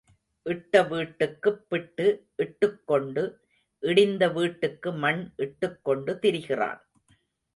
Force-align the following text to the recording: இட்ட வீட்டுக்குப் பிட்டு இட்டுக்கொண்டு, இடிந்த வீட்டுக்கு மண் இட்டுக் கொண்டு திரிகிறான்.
இட்ட 0.45 0.83
வீட்டுக்குப் 0.83 1.69
பிட்டு 1.69 2.25
இட்டுக்கொண்டு, 2.35 3.39
இடிந்த 3.81 4.33
வீட்டுக்கு 4.33 4.91
மண் 4.91 5.33
இட்டுக் 5.35 5.83
கொண்டு 5.83 6.19
திரிகிறான். 6.21 6.81